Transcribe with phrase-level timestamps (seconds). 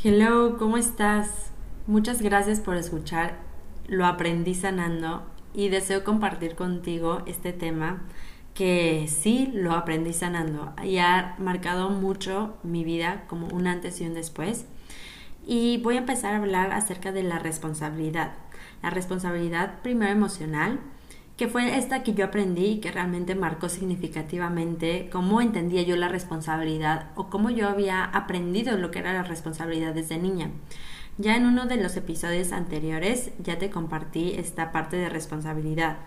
[0.00, 1.50] Hello, ¿cómo estás?
[1.88, 3.40] Muchas gracias por escuchar
[3.88, 8.04] Lo aprendí sanando y deseo compartir contigo este tema
[8.54, 14.06] que sí lo aprendí sanando y ha marcado mucho mi vida como un antes y
[14.06, 14.66] un después.
[15.44, 18.34] Y voy a empezar a hablar acerca de la responsabilidad.
[18.84, 20.78] La responsabilidad primero emocional,
[21.38, 26.08] que fue esta que yo aprendí y que realmente marcó significativamente cómo entendía yo la
[26.08, 30.50] responsabilidad o cómo yo había aprendido lo que era la responsabilidad desde niña.
[31.16, 35.98] Ya en uno de los episodios anteriores ya te compartí esta parte de responsabilidad.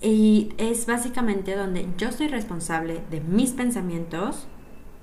[0.00, 4.46] Y es básicamente donde yo soy responsable de mis pensamientos,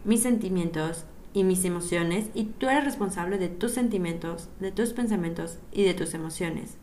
[0.06, 1.04] mis sentimientos
[1.34, 5.94] y mis emociones y tú eres responsable de tus sentimientos, de tus pensamientos y de
[5.94, 6.78] tus emociones.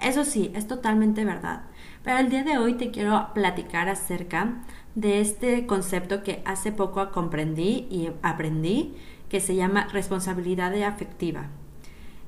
[0.00, 1.62] Eso sí, es totalmente verdad.
[2.02, 4.62] Pero el día de hoy te quiero platicar acerca
[4.94, 8.94] de este concepto que hace poco comprendí y aprendí,
[9.28, 11.48] que se llama responsabilidad afectiva.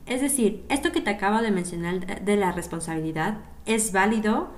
[0.07, 4.50] Es decir, esto que te acabo de mencionar de la responsabilidad es válido,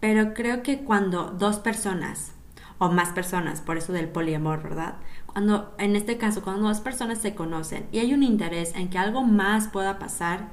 [0.00, 2.32] pero creo que cuando dos personas
[2.78, 4.96] o más personas, por eso del poliamor, ¿verdad?
[5.26, 8.98] Cuando, en este caso, cuando dos personas se conocen y hay un interés en que
[8.98, 10.50] algo más pueda pasar,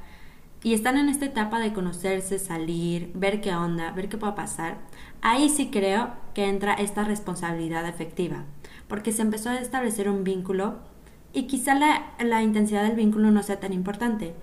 [0.63, 4.77] y están en esta etapa de conocerse, salir, ver qué onda, ver qué puede pasar,
[5.21, 8.43] ahí sí creo que entra esta responsabilidad efectiva,
[8.87, 10.79] porque se empezó a establecer un vínculo
[11.31, 14.33] y quizá la, la intensidad del vínculo no sea tan importante,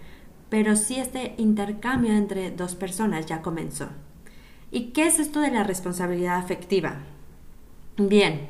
[0.48, 3.89] pero sí este intercambio entre dos personas ya comenzó.
[4.70, 6.98] ¿Y qué es esto de la responsabilidad afectiva?
[7.97, 8.48] Bien,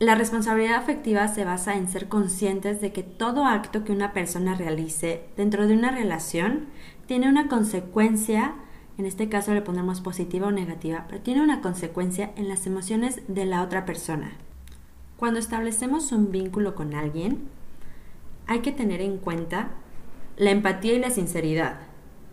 [0.00, 4.54] la responsabilidad afectiva se basa en ser conscientes de que todo acto que una persona
[4.54, 6.68] realice dentro de una relación
[7.04, 8.54] tiene una consecuencia,
[8.96, 13.20] en este caso le ponemos positiva o negativa, pero tiene una consecuencia en las emociones
[13.28, 14.32] de la otra persona.
[15.18, 17.50] Cuando establecemos un vínculo con alguien,
[18.46, 19.68] hay que tener en cuenta
[20.38, 21.76] la empatía y la sinceridad.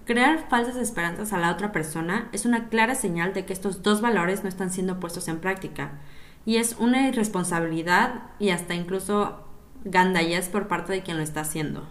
[0.06, 4.00] Crear falsas esperanzas a la otra persona es una clara señal de que estos dos
[4.00, 6.00] valores no están siendo puestos en práctica
[6.48, 9.44] y es una irresponsabilidad y hasta incluso
[9.84, 11.86] gandallas por parte de quien lo está haciendo.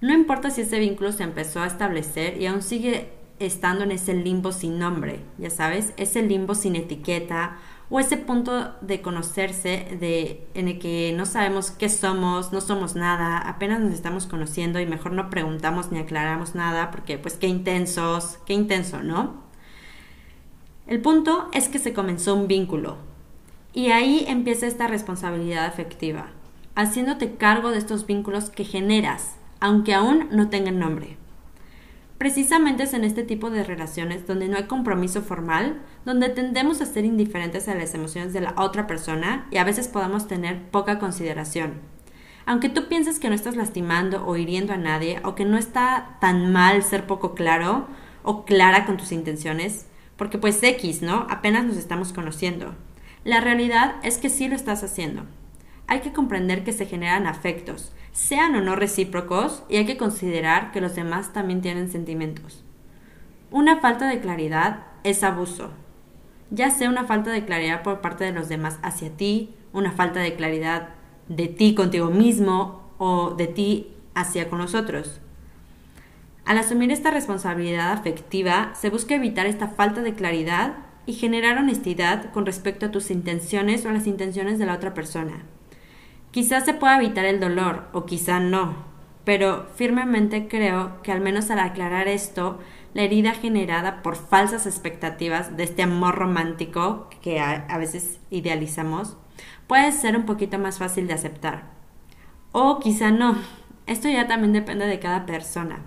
[0.00, 4.12] No importa si ese vínculo se empezó a establecer y aún sigue estando en ese
[4.12, 7.58] limbo sin nombre, ya sabes, ese limbo sin etiqueta
[7.88, 12.96] o ese punto de conocerse de en el que no sabemos qué somos, no somos
[12.96, 17.46] nada, apenas nos estamos conociendo y mejor no preguntamos ni aclaramos nada porque pues qué
[17.46, 19.44] intensos, qué intenso, ¿no?
[20.88, 22.98] El punto es que se comenzó un vínculo,
[23.76, 26.28] y ahí empieza esta responsabilidad afectiva,
[26.74, 31.18] haciéndote cargo de estos vínculos que generas, aunque aún no tengan nombre.
[32.16, 36.86] Precisamente es en este tipo de relaciones donde no hay compromiso formal, donde tendemos a
[36.86, 40.98] ser indiferentes a las emociones de la otra persona y a veces podamos tener poca
[40.98, 41.74] consideración.
[42.46, 46.16] Aunque tú pienses que no estás lastimando o hiriendo a nadie o que no está
[46.22, 47.88] tan mal ser poco claro
[48.22, 51.26] o clara con tus intenciones, porque pues X, ¿no?
[51.28, 52.74] Apenas nos estamos conociendo.
[53.26, 55.24] La realidad es que sí lo estás haciendo.
[55.88, 60.70] Hay que comprender que se generan afectos, sean o no recíprocos, y hay que considerar
[60.70, 62.62] que los demás también tienen sentimientos.
[63.50, 65.70] Una falta de claridad es abuso,
[66.52, 70.20] ya sea una falta de claridad por parte de los demás hacia ti, una falta
[70.20, 70.90] de claridad
[71.26, 75.20] de ti contigo mismo o de ti hacia con nosotros.
[76.44, 80.76] Al asumir esta responsabilidad afectiva, se busca evitar esta falta de claridad
[81.06, 85.44] y generar honestidad con respecto a tus intenciones o las intenciones de la otra persona.
[86.32, 88.74] Quizás se pueda evitar el dolor o quizá no,
[89.24, 92.58] pero firmemente creo que al menos al aclarar esto,
[92.94, 99.16] la herida generada por falsas expectativas de este amor romántico que a, veces idealizamos
[99.66, 101.64] puede ser un poquito más fácil de aceptar.
[102.52, 103.36] O quizá no.
[103.86, 105.80] Esto ya también depende de cada persona.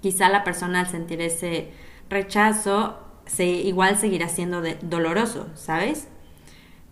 [0.00, 1.70] Quizá la persona al sentir ese
[2.08, 6.08] rechazo se, igual seguirá siendo doloroso, ¿sabes?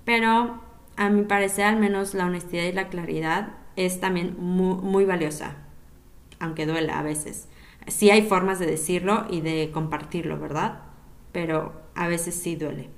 [0.04, 0.60] Pero
[0.96, 5.56] a mi parecer al menos la honestidad y la claridad es también muy, muy valiosa,
[6.38, 7.48] aunque duela a veces.
[7.86, 10.80] Sí hay formas de decirlo y de compartirlo, ¿verdad?
[11.32, 12.88] Pero a veces sí duele.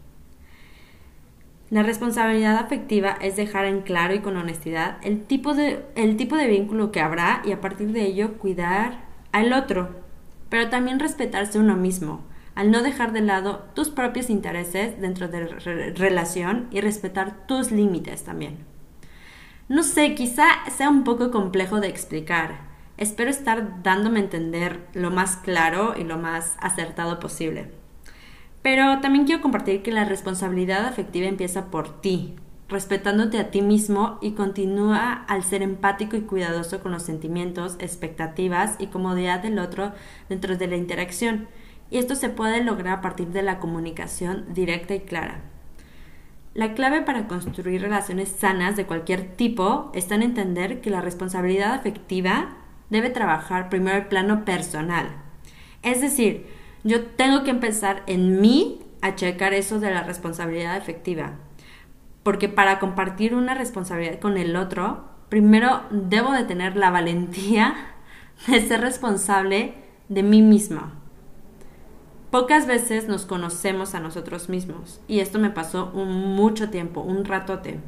[1.68, 6.36] La responsabilidad afectiva es dejar en claro y con honestidad el tipo de, el tipo
[6.36, 9.90] de vínculo que habrá y a partir de ello cuidar al otro,
[10.48, 12.20] pero también respetarse uno mismo,
[12.56, 15.58] al no dejar de lado tus propios intereses dentro de la
[15.94, 18.56] relación y respetar tus límites también.
[19.68, 22.60] No sé, quizá sea un poco complejo de explicar.
[22.96, 27.70] Espero estar dándome a entender lo más claro y lo más acertado posible.
[28.62, 32.36] Pero también quiero compartir que la responsabilidad afectiva empieza por ti,
[32.68, 38.76] respetándote a ti mismo y continúa al ser empático y cuidadoso con los sentimientos, expectativas
[38.78, 39.92] y comodidad del otro
[40.28, 41.48] dentro de la interacción.
[41.90, 45.42] Y esto se puede lograr a partir de la comunicación directa y clara.
[46.54, 51.74] La clave para construir relaciones sanas de cualquier tipo está en entender que la responsabilidad
[51.74, 52.56] afectiva
[52.88, 55.08] debe trabajar primero el plano personal.
[55.82, 56.46] Es decir,
[56.82, 61.34] yo tengo que empezar en mí a checar eso de la responsabilidad afectiva
[62.26, 67.76] porque para compartir una responsabilidad con el otro, primero debo de tener la valentía
[68.48, 69.74] de ser responsable
[70.08, 70.92] de mí misma.
[72.36, 77.24] Pocas veces nos conocemos a nosotros mismos y esto me pasó un mucho tiempo, un
[77.24, 77.80] ratote.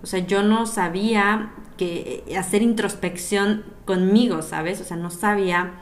[0.00, 4.80] O sea, yo no sabía que eh, hacer introspección conmigo, ¿sabes?
[4.80, 5.80] O sea, no sabía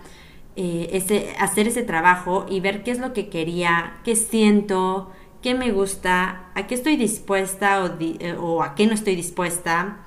[0.57, 5.13] eh, ese, hacer ese trabajo y ver qué es lo que quería, qué siento,
[5.43, 9.99] qué me gusta, a qué estoy dispuesta eh, o, a qué no estoy dispuesta,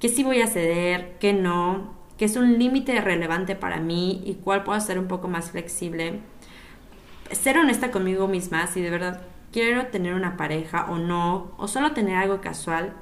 [0.00, 4.34] qué sí voy a ceder, qué no, qué es un límite relevante para mí y
[4.42, 6.31] cuál puedo ser un poco más flexible.
[7.32, 11.92] Ser honesta conmigo misma, si de verdad quiero tener una pareja o no, o solo
[11.92, 12.92] tener algo casual,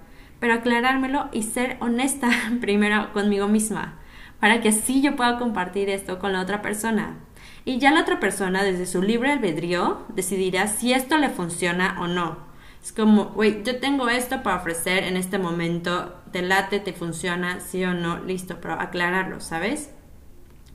[0.41, 2.31] pero aclarármelo y ser honesta
[2.61, 3.99] primero conmigo misma,
[4.41, 7.17] para que así yo pueda compartir esto con la otra persona.
[7.65, 12.07] Y ya la otra persona, desde su libre albedrío, decidirá si esto le funciona o
[12.07, 12.39] no.
[12.83, 17.61] Es como, güey, yo tengo esto para ofrecer en este momento, te late, te funciona,
[17.61, 19.91] sí o no, listo, pero aclararlo, ¿sabes?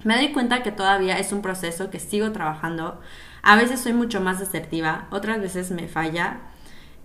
[0.04, 3.02] Me doy cuenta que todavía es un proceso que sigo trabajando.
[3.46, 6.40] A veces soy mucho más asertiva, otras veces me falla.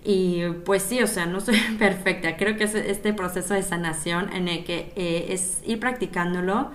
[0.02, 2.38] Y pues sí, o sea, no soy perfecta.
[2.38, 6.70] Creo que es este proceso de sanación en el que eh, es ir practicándolo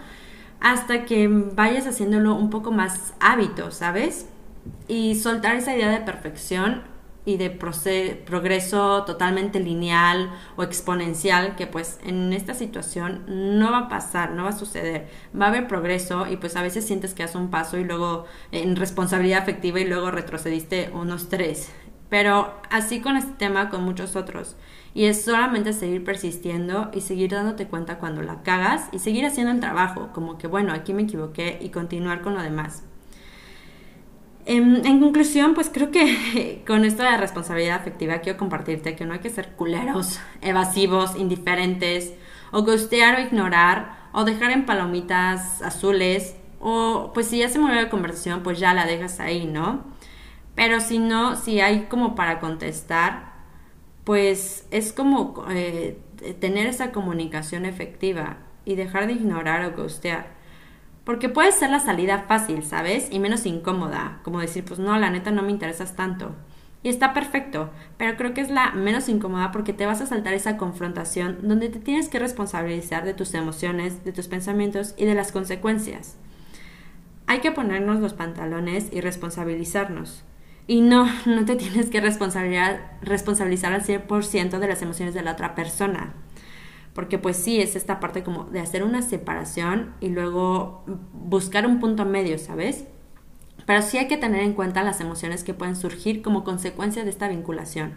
[0.61, 4.27] hasta que vayas haciéndolo un poco más hábito, ¿sabes?
[4.87, 6.83] Y soltar esa idea de perfección
[7.25, 13.89] y de progreso totalmente lineal o exponencial que pues en esta situación no va a
[13.89, 15.09] pasar, no va a suceder.
[15.39, 18.25] Va a haber progreso y pues a veces sientes que haces un paso y luego
[18.51, 21.71] en responsabilidad afectiva y luego retrocediste unos tres.
[22.09, 24.55] Pero así con este tema, con muchos otros.
[24.93, 29.51] Y es solamente seguir persistiendo y seguir dándote cuenta cuando la cagas y seguir haciendo
[29.51, 32.83] el trabajo, como que bueno, aquí me equivoqué y continuar con lo demás.
[34.47, 39.13] En, conclusión, pues creo que con esto de la responsabilidad afectiva quiero compartirte que no
[39.13, 42.13] hay que ser culeros, evasivos, indiferentes,
[42.51, 47.81] o gustear o ignorar, o dejar en palomitas azules, o pues si ya se mueve
[47.81, 49.83] la conversación, pues ya la dejas ahí, ¿no?
[50.53, 53.33] Pero si no, si hay como para contestar,
[54.03, 55.99] pues es como eh,
[56.39, 60.34] tener esa comunicación efectiva y dejar de ignorar o gustear.
[61.05, 63.07] Porque puede ser la salida fácil, ¿sabes?
[63.11, 66.35] Y menos incómoda, como decir, pues no, la neta no me interesas tanto.
[66.81, 70.33] Y está perfecto, pero creo que es la menos incómoda porque te vas a saltar
[70.33, 75.15] esa confrontación donde te tienes que responsabilizar de tus emociones, de tus pensamientos y de
[75.15, 76.17] las consecuencias.
[77.27, 80.23] Hay que ponernos los pantalones y responsabilizarnos.
[80.67, 85.31] Y no, no te tienes que responsabilizar, responsabilizar al 100% de las emociones de la
[85.31, 86.13] otra persona.
[86.95, 91.81] Porque pues sí, es esta parte como de hacer una separación y luego buscar un
[91.81, 92.85] punto medio, ¿sabes?
[93.65, 97.09] Pero sí hay que tener en cuenta las emociones que pueden surgir como consecuencia de
[97.09, 97.95] esta vinculación.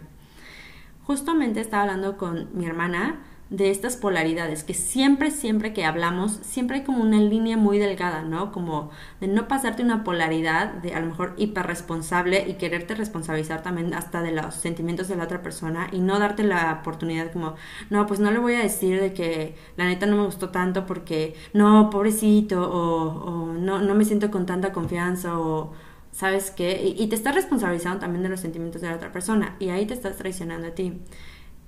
[1.03, 6.77] Justamente estaba hablando con mi hermana de estas polaridades, que siempre, siempre que hablamos, siempre
[6.77, 8.51] hay como una línea muy delgada, ¿no?
[8.51, 8.91] Como
[9.21, 14.21] de no pasarte una polaridad de a lo mejor hiperresponsable y quererte responsabilizar también hasta
[14.21, 17.55] de los sentimientos de la otra persona y no darte la oportunidad como,
[17.89, 20.85] no, pues no le voy a decir de que la neta no me gustó tanto
[20.85, 25.73] porque, no, pobrecito, o, no, no me siento con tanta confianza, o
[26.11, 26.83] ¿sabes qué?
[26.83, 29.87] Y, y te estás responsabilizando también de los sentimientos de la otra persona y ahí
[29.87, 31.01] te estás traicionando a ti.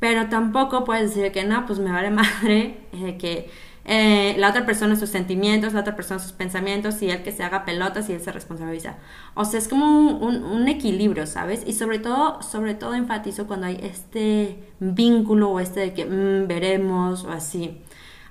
[0.02, 3.52] Pero tampoco puedes decir que no, pues me vale madre, eh, que
[3.86, 7.44] eh, la otra persona sus sentimientos, la otra persona sus pensamientos y él que se
[7.44, 8.96] haga pelotas y él se responsabiliza.
[9.36, 9.86] O sea, es como
[10.18, 11.62] un, equilibrio, ¿sabes?
[11.68, 16.48] Y sobre todo, sobre todo enfatizo cuando hay este vínculo o este de que mm,
[16.48, 17.84] veremos o así.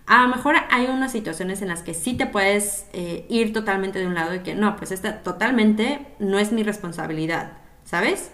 [0.07, 4.01] A lo mejor hay unas situaciones en las que sí te puedes eh, ir totalmente
[4.01, 7.53] de un lado y que no, pues esta totalmente no es mi responsabilidad,
[7.85, 8.33] ¿sabes?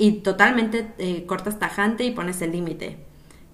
[0.00, 2.96] Y totalmente eh, cortas tajante y pones el límite.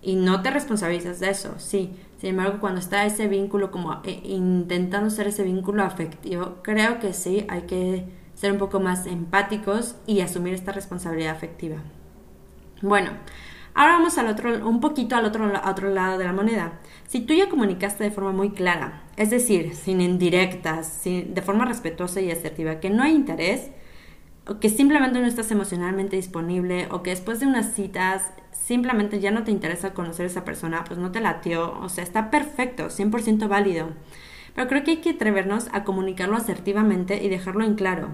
[0.00, 1.90] Y no te responsabilizas de eso, sí.
[2.20, 7.14] Sin embargo, cuando está ese vínculo, como eh, intentando ser ese vínculo afectivo, creo que
[7.14, 8.04] sí, hay que
[8.36, 11.78] ser un poco más empáticos y asumir esta responsabilidad afectiva.
[12.80, 13.10] Bueno,
[13.74, 16.78] ahora vamos al otro, un poquito al otro, otro lado de la moneda.
[17.08, 21.64] Si tú ya comunicaste de forma muy clara, es decir, sin indirectas, sin, de forma
[21.64, 23.72] respetuosa y asertiva, que no hay interés,
[24.46, 28.22] o que simplemente no estás emocionalmente disponible o que después de unas citas
[28.52, 32.04] simplemente ya no te interesa conocer a esa persona, pues no te latió, o sea,
[32.04, 33.90] está perfecto, 100% válido.
[34.54, 38.08] Pero creo que hay que atrevernos a comunicarlo asertivamente y dejarlo en claro.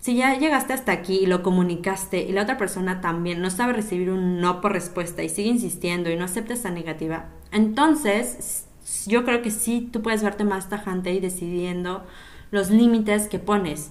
[0.00, 3.72] Si ya llegaste hasta aquí y lo comunicaste y la otra persona también no sabe
[3.72, 8.66] recibir un no por respuesta y sigue insistiendo y no acepta esa negativa, entonces
[9.06, 12.04] yo creo que sí tú puedes verte más tajante y decidiendo
[12.50, 13.90] los límites que pones.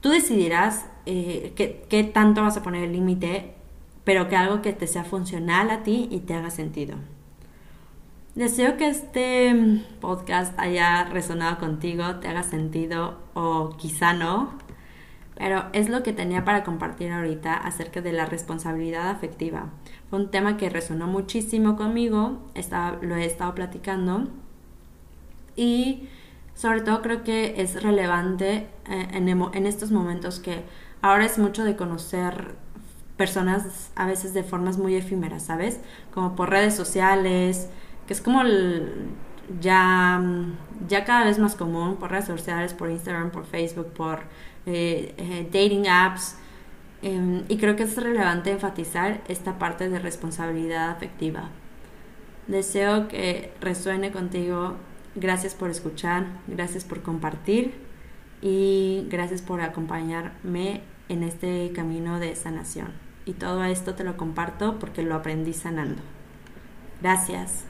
[0.00, 3.54] Tú decidirás eh, qué, tanto vas a poner el límite,
[4.04, 6.96] pero que algo que te sea funcional a ti y te haga sentido.
[8.34, 14.54] Deseo que este podcast haya resonado contigo, te haga sentido o quizá no,
[15.36, 19.70] pero es lo que tenía para compartir ahorita acerca de la responsabilidad afectiva.
[20.08, 22.38] Fue un tema que resonó muchísimo conmigo,
[23.02, 24.28] lo he estado platicando
[25.56, 26.08] y
[26.54, 30.62] sobre todo creo que es relevante eh, en, en estos momentos que
[31.02, 32.54] ahora es mucho de conocer
[33.16, 35.80] personas a veces de formas muy efímeras, ¿sabes?
[36.14, 37.68] Como por redes sociales,
[38.06, 38.42] que es como
[39.60, 40.22] ya,
[40.88, 44.20] ya cada vez más común por redes sociales, por Instagram, por Facebook, por
[44.66, 46.36] eh, eh, dating apps.
[47.02, 51.50] Em, y creo que es relevante enfatizar esta parte de responsabilidad afectiva.
[52.46, 54.74] Deseo que resuene contigo.
[55.14, 57.74] Gracias por escuchar, gracias por compartir
[58.40, 60.80] y gracias por acompañarme
[61.12, 62.88] en este camino de sanación.
[63.26, 66.00] Y todo esto te lo comparto porque lo aprendí sanando.
[67.00, 67.64] Gracias.